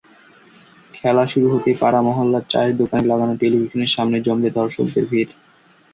[0.93, 5.31] খেলা শুরু হতেই পাড়া-মহল্লার চায়ের দোকানে লাগানো টেলিভিশনের সামনে জমবে দর্শকের ভিড়।